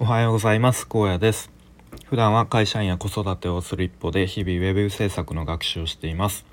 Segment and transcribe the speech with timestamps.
[0.00, 0.88] おはようございます。
[0.88, 1.52] 高野です。
[2.06, 6.44] 普段は会社員や子育てをする一方で日々ウェブ制作の学習をしています。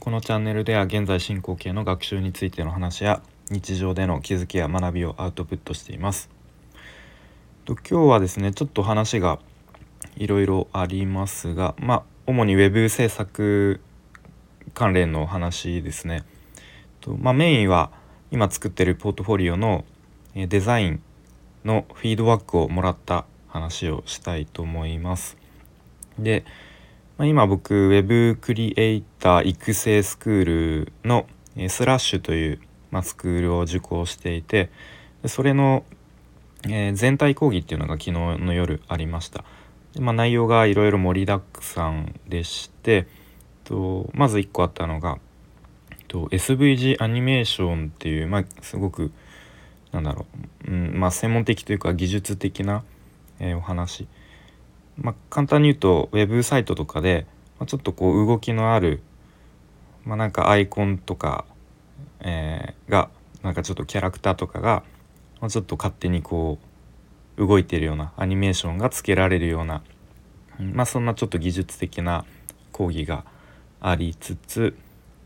[0.00, 6.28] このチャンネルでは現在進行形の学習についての話や日常での気づきや学びをアウトプットしています。
[7.64, 9.38] と今日はですねちょっと話が
[10.16, 13.80] いろいろありますがまあ主に web 制作
[14.74, 16.22] 関連の話ですね。
[17.00, 17.90] と、まあ、メインは
[18.30, 19.86] 今作ってるポートフォリオの
[20.34, 21.02] デザイン
[21.64, 25.36] のフィードバックをもらった話をしたいと思います。
[26.18, 26.44] で、
[27.16, 31.26] まあ、今僕 Web クリエイター育成スクールの
[31.68, 32.60] スラッシュという、
[32.90, 34.70] まあ、スクールを受講していて
[35.26, 35.84] それの、
[36.64, 39.44] えー、全体講義っていうのが昨日の夜ありました。
[39.98, 43.08] まあ、内容がいろいろ盛りだくさんでして
[43.64, 45.18] とまず1個あったのが
[46.08, 49.12] と SVG アニメーションっていう、まあ、すごく
[49.92, 50.26] なんだろ
[50.66, 52.84] う、うんまあ、専門的というか技術的な、
[53.40, 54.06] えー、お話、
[54.96, 57.26] まあ、簡単に言うとウェブサイトとかで、
[57.58, 59.00] まあ、ちょっとこう動きのある、
[60.04, 61.44] まあ、なんかアイコンとか、
[62.20, 63.08] えー、が
[63.42, 64.82] なんかちょっとキャラクターとかが、
[65.40, 66.58] まあ、ちょっと勝手にこ
[67.36, 69.82] う動いてるようなアニメーションがつけられるような、
[70.58, 72.24] まあ、そんなちょっと技術的な
[72.72, 73.24] 講義が
[73.80, 74.76] ありつつ、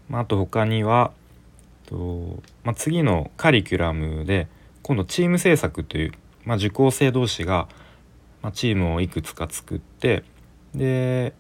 [0.09, 1.13] まあ、あと他には
[1.93, 4.49] と、まあ、次のカリキュラムで
[4.83, 6.13] 今度チーム制作という、
[6.45, 7.69] まあ、受講生同士が、
[8.41, 10.25] まあ、チームをいくつか作って
[10.75, 11.35] で、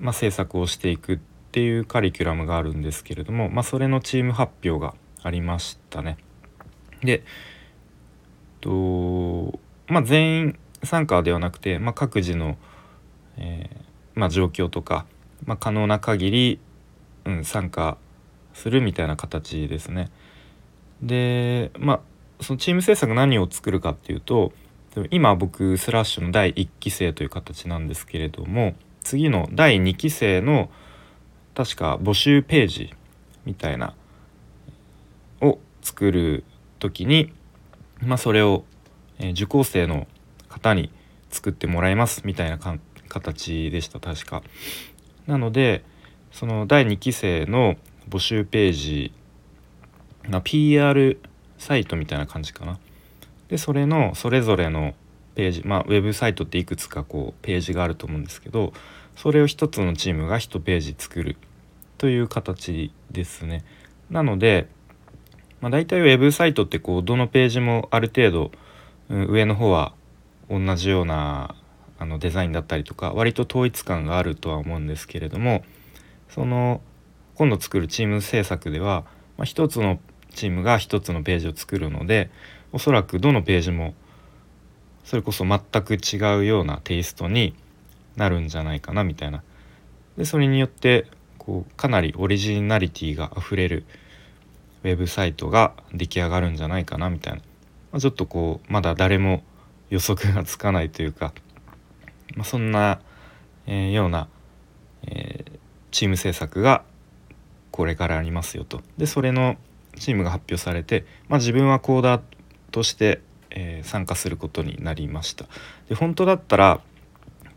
[0.00, 1.18] まあ、制作をしていくっ
[1.52, 6.18] ていうカリキュラムがあるんですけれども、まあ、それのチーム発表がありましたね。
[7.02, 7.22] で
[8.60, 12.56] と、まあ、全員参加ではなくて、まあ、各自の、
[13.36, 15.06] えーまあ、状況とか、
[15.44, 16.60] まあ、可能な限り、
[17.24, 17.96] うん、参加
[18.58, 20.10] するみたいな形ですね。
[21.02, 22.00] でまあ
[22.42, 24.52] そのチーム制作何を作るかっていうと
[25.10, 30.70] 今僕スラッシュの第1期生という形なんですけれども次の第2期生の
[31.54, 32.94] 確か募集ページ
[33.44, 33.94] みたいな
[35.40, 36.44] を作る
[36.78, 37.32] 時に、
[38.00, 38.64] まあ、それを、
[39.32, 40.06] 受講生の
[40.48, 40.90] 方に
[41.30, 42.58] 作ってもらいますみたいな
[43.08, 44.42] 形でした確か。
[45.26, 45.82] なので
[46.30, 47.76] その第2期生の
[48.08, 49.12] 募集ページ
[50.28, 51.20] な PR
[51.58, 52.78] サイトみたいな感じかな。
[53.48, 54.94] でそれのそれぞれの
[55.34, 58.72] ページまあウェブサイトっていくつかこうページがあると思うんですけど
[59.16, 61.36] それを一つのチームが1ページ作る
[61.96, 63.64] という形ですね。
[64.10, 64.68] なので、
[65.60, 68.52] まあ、大体ウェブサイトってこうどのページもある程度、
[69.08, 69.92] 上の方は
[70.48, 71.56] 同じような
[71.98, 75.64] あのデザインだったりとか割と統一感があるとは思うんですけれども
[76.28, 76.80] その
[77.38, 79.04] 今度作るチーム制作では、
[79.36, 80.00] まあ、1つの
[80.34, 82.30] チームが1つのページを作るので
[82.72, 83.94] おそらくどのページも
[85.04, 87.54] それこそ全く違うようなテイストに
[88.16, 89.44] なるんじゃないかなみたいな。
[90.16, 91.06] でそれによって
[91.38, 93.84] こうかなりオリジナリティがあふれる
[94.82, 97.38] ウェブサイトが出来上がるんじゃないかなみたいな、
[97.92, 99.44] まあ、ちょっとこうまだ誰も
[99.90, 101.32] 予測がつかないというか、
[102.34, 103.00] まあ、そんな、
[103.68, 104.26] えー、ような、
[105.06, 105.58] えー、
[105.92, 106.82] チーム制作が
[107.78, 108.82] これからありますよと。
[108.96, 109.56] でそれの
[110.00, 112.22] チームが発表されて、まあ、自分はコーダー
[112.72, 115.46] として、えー、参加することになりました。
[115.88, 116.80] で本当だったら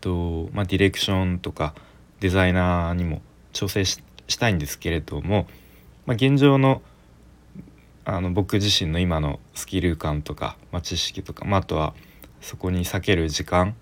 [0.00, 1.74] と、まあ、ディレクションとか
[2.20, 3.20] デザイナーにも
[3.52, 3.98] 調整し
[4.38, 5.48] たいんですけれども、
[6.06, 6.82] まあ、現状の
[8.04, 11.94] あの僕自身の今のスキル感とか、まあ、知識とか、まあ、あとは
[12.40, 13.74] そこに避ける時間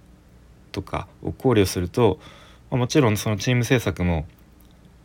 [0.72, 2.18] とかを考慮すると、
[2.70, 4.24] まあ、もちろんそのチーム制作も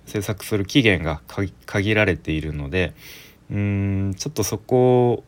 [0.05, 1.21] 制作する期限が
[1.65, 2.93] 限られているので
[3.51, 5.23] うんちょっとそこ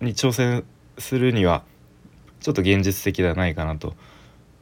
[0.00, 0.64] に挑戦
[0.98, 1.64] するには
[2.40, 3.94] ちょっと現実的ではないかなと、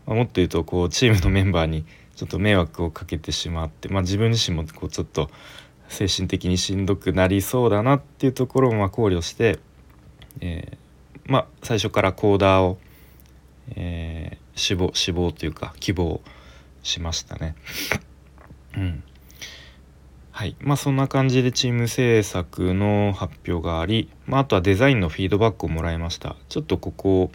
[0.07, 1.85] まあ、もっと言うとこうチームのメンバーに
[2.15, 5.31] ちょっと迷惑をかけてしまって、まあ、自分自身もこうちょっと
[5.89, 9.59] 精神的にしんどくなりそうだなっていうところも考慮して、
[10.41, 12.79] えー、まあ最初からコーダーを、
[13.75, 16.21] えー、志望志望というか希望
[16.83, 17.55] しましたね。
[18.77, 19.03] うん。
[20.31, 20.57] はい。
[20.61, 26.37] まあそんな感じでチーム制作の発表があり、まあ、あとはデザインのフィードバックをもらいました。
[26.49, 27.31] ちょっとここ、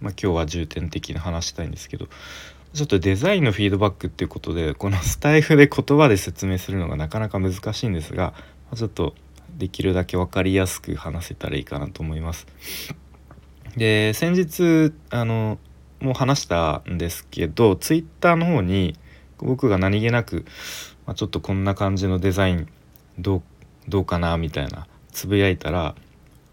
[0.00, 2.08] まあ、今日は重点的に話したいんですけど
[2.72, 8.34] ちょっとデザインのフィードバックっていうことでこのスタイフで言葉で説明するのがなかなか難しいんですが、ま
[8.72, 9.14] あ、ちょっと
[9.58, 12.46] できるだけ分かりやすく話せたらいいかなと思います。
[13.76, 15.58] で先日あの
[16.00, 18.96] もう話したんですけどツイッターの方に
[19.44, 20.44] 僕が何気なく、
[21.06, 22.68] まあ、ちょっとこんな感じのデザイン
[23.18, 23.42] どう
[23.88, 25.94] どうかなみたいなつぶやいたら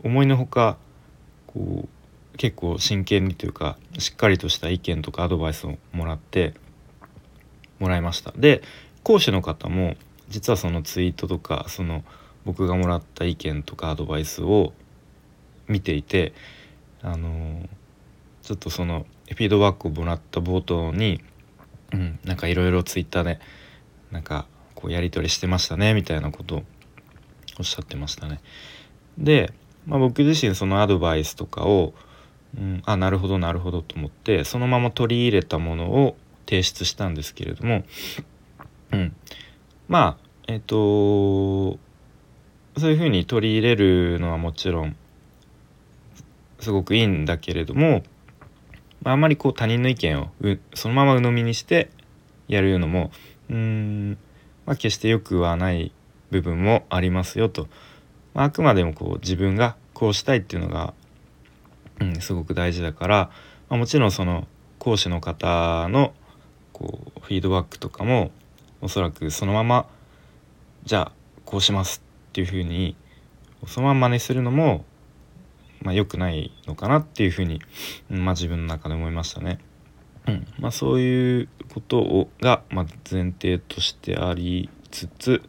[0.04, 0.78] 思いのほか
[1.46, 1.88] こ
[2.34, 6.54] う結構真剣にというかしっかりとした意見とかアドバイスをもらって
[7.80, 8.32] もらいました。
[8.36, 8.62] で
[9.04, 9.96] 講師の方も
[10.30, 12.04] 実はそのツイートとかその
[12.46, 14.74] 僕がもらった意見とかアドバイスを
[15.68, 16.34] 見ていて
[17.02, 17.68] あの
[18.42, 21.22] ちょっとそのフィードバックをもらった冒頭に、
[21.94, 23.40] うん、なんかいろいろツイッターで
[24.12, 24.46] なんか
[24.76, 26.64] こうやり取りしてましたねみたいなことを
[27.60, 28.40] おっしゃってましたね。
[29.18, 29.54] で、
[29.86, 31.94] まあ、僕自身そのアドバイスとかを、
[32.58, 37.84] うん、あなるほどなるほどと思ってそのまま取り入れたものを提出したんですけれども、
[38.92, 39.16] うん、
[39.88, 41.80] まあえっ、ー、と
[42.80, 44.96] そういうふうに取り入れるのはもちろん
[46.60, 48.04] すごくいいんだけれども、
[49.08, 50.28] まあ、あんまりこう他人の意見を
[50.74, 51.90] そのまま鵜呑みにして
[52.50, 53.10] やるのも
[53.50, 54.18] うん、
[54.66, 55.94] まあ、決してよくはない
[56.30, 57.70] 部分もありますよと、
[58.34, 60.94] まあ、あくまでもこう自分がこうしたいっていうのが、
[62.02, 63.32] うん、すごく大事だから、
[63.70, 64.46] まあ、もちろんその
[64.78, 66.14] 講師の方の
[66.74, 68.32] こうフィードバックとかも
[68.82, 69.88] おそらくそのまま
[70.84, 71.12] じゃあ
[71.46, 72.98] こうしますっていうふうに
[73.68, 74.84] そのまま真似するのも
[75.88, 77.62] まあ、良くないのかなっていうふうに、
[78.10, 79.60] まあ、自分の中で思いましたね。
[80.28, 85.42] うんまあ、そういうことをが、まあ、前提としてありつつ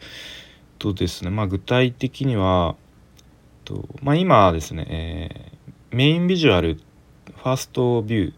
[0.78, 2.76] とですね、まあ、具体的には
[3.64, 6.76] と、まあ、今ですね、えー、メインビジュアル
[7.26, 8.32] ファーストビュー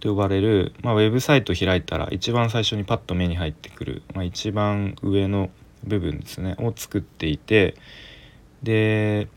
[0.00, 5.48] と呼ばれる、まあ、ウェブサイト開いたら一番最初にパッと目に入ってくる、まあ、一番上の
[5.82, 7.76] 部分ですねを作っていて
[8.62, 9.28] で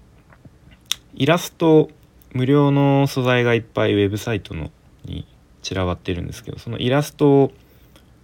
[1.15, 1.89] イラスト
[2.33, 4.69] 無料の素材がいっぱいウェブサイトの
[5.05, 5.25] に
[5.61, 7.51] 散らばってるんですけどそのイラストを、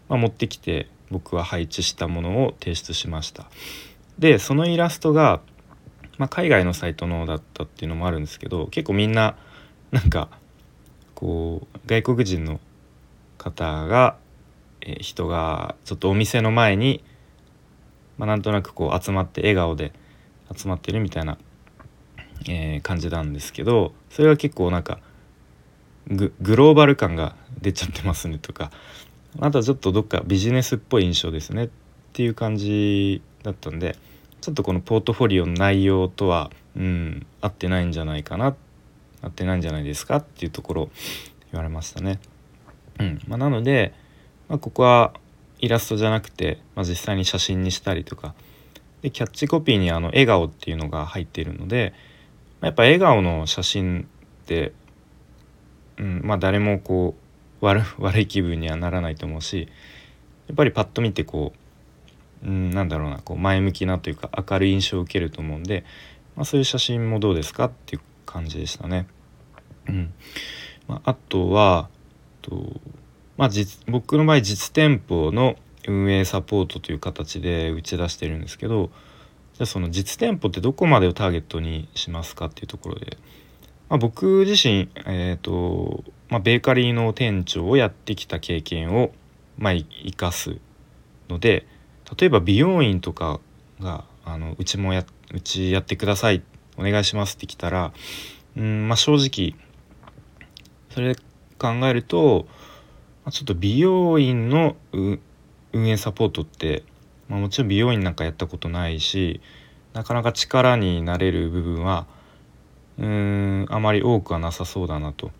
[0.09, 3.49] ま、持ってきて僕は配置したものを提出しました。
[4.19, 5.41] でそのイラストが、
[6.17, 9.37] まあ、海外のサイトのだったっていうのもあるんですけど結構みんな
[9.91, 10.29] なんか
[11.15, 12.59] こう外国人の
[13.37, 14.17] 方が、
[14.81, 17.03] え、人がちょっとお店の前に、
[18.17, 19.93] まあ、なんとなくこう集まって笑顔で
[20.55, 21.37] 集まってるみたいな
[22.47, 24.99] えー、感じなんですけどそれは結構なんか
[26.07, 28.71] グローバル感が出ちゃってますねとか
[29.39, 31.69] あとはちょっとどっかビジネスっぽい印象ですねっ
[32.13, 33.95] ていう感じだったんで
[34.41, 38.55] ちょっとこのポートフォリオの内容とはうん合ってないんじゃないかな
[39.21, 40.89] 合ってないんじゃないですかっていうところ
[41.51, 42.19] 言われましたね。
[42.99, 43.93] うんまあ、なので、
[44.49, 45.13] まあ、ここは
[45.59, 48.33] イラストじゃなくて、まあ、実際に写真にしたりとか
[49.01, 51.93] でキャッチコピーにあの笑顔っていうのが入っているので、
[52.61, 54.07] やっぱ笑顔の写真
[54.43, 54.73] って、
[55.97, 57.15] うん、まあ誰もこ
[57.61, 59.67] う 悪い気分にはならないと思うし
[60.47, 61.53] やっぱりパッと見てこ
[62.43, 65.83] う、うん、なんだろうなこう前向きなというか明るい印象を受けると思うんで、
[66.35, 69.07] まあ、そういう写真もどうですかっていう感じでしたね。
[69.87, 70.13] うん
[70.87, 71.89] まあ、あとは
[72.41, 72.81] と、
[73.37, 73.49] まあ、
[73.87, 75.55] 僕の場合実店舗の
[75.87, 78.91] 運営サポートという形で打ち出してるんですけど
[79.61, 83.19] じゃあその実店舗ってどこまでをターゲットにしますかっていうところで、
[83.89, 89.11] まあ、僕自身、えーとまあ、ベーカリーの店長をやってきた経験を、
[89.59, 90.57] まあ、生かす
[91.29, 91.67] ので
[92.19, 93.39] 例えば美容院とか
[93.79, 96.41] があのうちもやうちやってください
[96.75, 97.93] お願いしますって来たら
[98.57, 99.55] うん、まあ、正直
[100.89, 101.13] それ
[101.59, 102.47] 考えると
[103.29, 105.19] ちょっと美容院の運
[105.87, 106.81] 営サポートって
[107.31, 109.39] まあ、もちろん美容院なんかやったことないし
[109.93, 112.05] なかなか力になれる部分は
[112.97, 115.31] うーんあまり多くはなさそうだなと。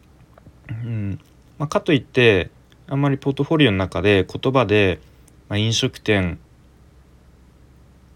[0.69, 1.19] うん
[1.57, 2.49] まあ、かといって
[2.87, 5.01] あんまりポートフォリオの中で言葉で、
[5.49, 6.39] まあ、飲食店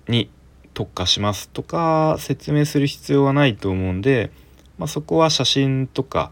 [0.08, 0.29] に
[0.74, 4.32] 特化しますとか説明する必要はないと思うんで、
[4.77, 6.32] まあ、そこは写真とか、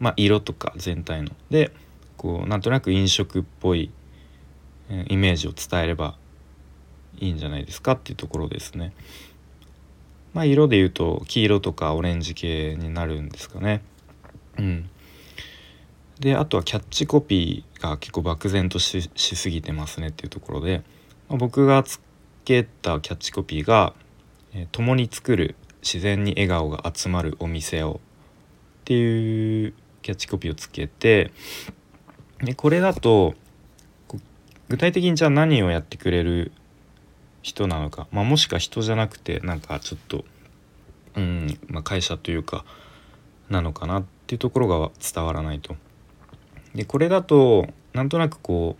[0.00, 1.72] まあ、色とか全体ので
[2.18, 3.90] こうなんとなく飲食っぽい
[4.88, 6.16] イメージを伝えれば
[7.18, 8.92] いいんじゃないですかっていうところですね。
[10.32, 13.82] まあ色で言うと黄色とかオレンジ系になるんですかね。
[14.58, 14.90] うん。
[16.20, 20.82] であとはキャッチコピーが結構漠然としすぎてますねっていうところで、
[21.28, 22.00] まあ、僕がつ
[22.44, 23.94] けたキャッチコピーが
[24.70, 28.00] 「共に作る自然に笑顔が集まるお店を」
[28.82, 31.32] っていうキャッチコピーをつけて
[32.42, 33.34] でこれだと
[34.74, 36.50] 具体的にじゃあ何をやってくれる
[37.42, 40.24] 人なのか、まあ、もしか人じゃなくてなんかちょっと、
[41.14, 42.64] うんまあ、会社というか
[43.48, 45.76] なのかなっていうところが伝わらないと。
[46.74, 48.76] でこれだとなんとなくこ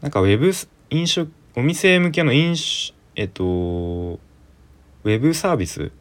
[0.00, 0.52] うなんかウェブ
[0.90, 5.92] 飲食お店向けの飲酒えっとウェブサービス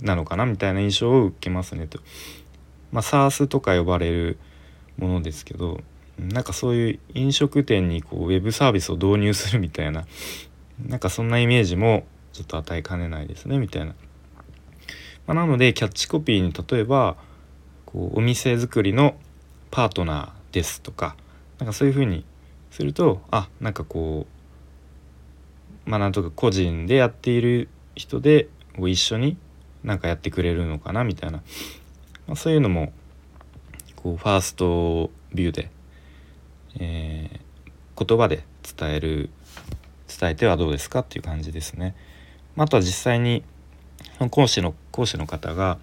[0.00, 1.98] なのかなみたいな印象を受けますねと。
[2.92, 4.38] まあ SARS とか呼ばれる
[4.96, 5.80] ものですけど
[6.18, 10.06] なんかそういう飲食店にこうウェブサービスを導入するみたいな
[10.84, 13.94] なんかそんなイメージもちょっと与えかねないですねみたいな。
[15.26, 17.16] まあ、なのでキャッチコピーに例えば
[17.84, 19.16] こうお店作りの
[19.70, 21.16] パートナーですとか
[21.58, 22.24] なんかそういうふうに
[22.70, 24.26] するとあなんかこ
[25.86, 29.36] うまあなんとか個人でやっている人で一緒に
[29.82, 31.38] なんかやってくれるのかなみたいな、
[32.26, 32.92] まあ、そういうのも
[33.96, 35.70] こうファーストビューで、
[36.78, 38.44] えー、言葉で
[38.78, 39.30] 伝える
[40.08, 41.94] 伝えてはどうですかっていう感じですね。
[42.56, 43.44] あとは実際に
[44.30, 45.78] 講師の講師の方が、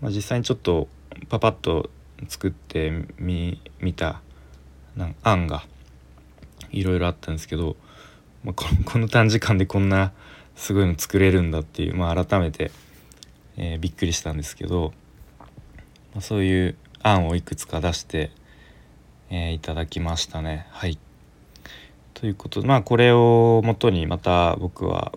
[0.00, 0.88] まあ、実際にちょっと
[1.28, 1.90] パパッと
[2.28, 4.20] 作ってみ見た
[5.22, 5.64] 案が
[6.70, 7.76] いろいろあったんですけど、
[8.44, 10.12] まあ、ここの短時間でこんな
[10.56, 12.70] すごいの作れるんだっていう、まあ、改めて、
[13.56, 14.92] えー、びっくりしたんですけど、
[15.38, 18.30] まあ、そういう案をいくつか出して、
[19.34, 20.66] えー、いただきましたね。
[20.70, 20.98] はい
[22.12, 25.10] ということでまあこれをもとにまた僕は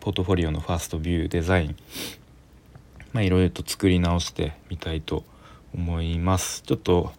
[0.00, 1.76] ポートフォリオのファーストビューデザイン
[3.14, 5.24] まあいろいろと作り直してみたいと
[5.74, 7.10] 思いますちょっと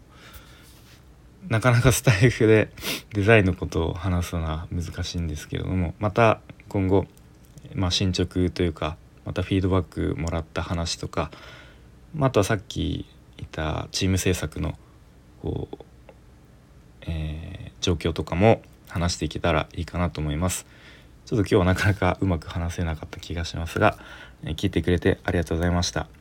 [1.47, 2.69] なかなかスタイフで
[3.13, 7.07] デザインのことを話すのは難しいんですけれどもまた今後、
[7.73, 11.31] まあ、進捗というかまたフィードバックもらった話とか、
[12.13, 13.07] まあ、とはさっき
[13.37, 14.77] 言ったチーム制作の
[15.41, 15.88] こう、
[17.01, 20.65] えー、状況とかも話していけたらいいかなと思います。
[21.25, 23.97] ちょっと今日はなかなかうまく話せなかった気がしますが、
[24.43, 26.18] 聞いてくれてありがとうございました。